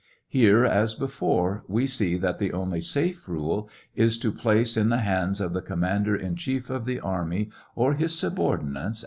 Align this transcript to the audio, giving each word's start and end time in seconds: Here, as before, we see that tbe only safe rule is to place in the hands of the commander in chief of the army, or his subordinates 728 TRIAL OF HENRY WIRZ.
Here, 0.27 0.65
as 0.65 0.95
before, 0.95 1.63
we 1.67 1.85
see 1.85 2.17
that 2.17 2.39
tbe 2.39 2.53
only 2.55 2.81
safe 2.81 3.29
rule 3.29 3.69
is 3.93 4.17
to 4.17 4.31
place 4.31 4.75
in 4.75 4.89
the 4.89 5.01
hands 5.01 5.39
of 5.39 5.53
the 5.53 5.61
commander 5.61 6.15
in 6.15 6.35
chief 6.35 6.71
of 6.71 6.85
the 6.85 6.99
army, 6.99 7.51
or 7.75 7.93
his 7.93 8.17
subordinates 8.17 8.17
728 8.17 8.63
TRIAL 8.71 8.77
OF 8.79 8.83
HENRY 8.85 8.89
WIRZ. 8.93 8.99